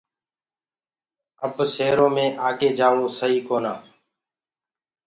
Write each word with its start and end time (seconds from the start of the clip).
اب 1.45 1.55
سيرو 1.75 2.07
مي 2.15 2.25
آگي 2.47 2.69
جآوو 2.77 3.05
سئي 3.19 3.39
ڪونآ۔ 3.47 3.73